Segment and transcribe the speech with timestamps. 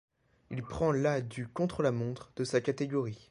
[0.49, 3.19] Il prend la du contre-la-montre de sa catégorie.